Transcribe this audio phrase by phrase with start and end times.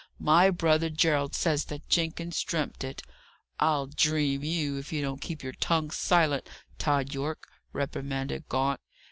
[0.17, 3.03] "My brother Gerald says that Jenkins dreamt it."
[3.59, 8.81] "I'll 'dream' you, if you don't keep your tongue silent, Tod Yorke," reprimanded Gaunt.